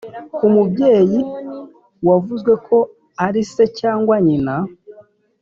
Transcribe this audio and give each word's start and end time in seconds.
Umubyeyi 0.47 1.19
wavuzwe 2.07 2.53
ko 2.67 2.77
ari 3.25 3.41
se 3.53 3.63
cyangwa 3.79 4.15
nyina 4.25 4.55